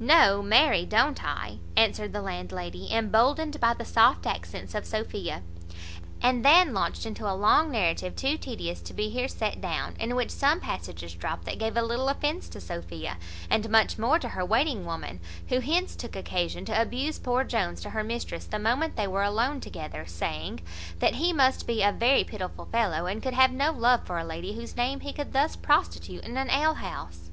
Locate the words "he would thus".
24.98-25.54